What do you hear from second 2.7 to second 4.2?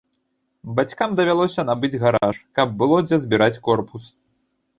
было дзе збіраць корпус.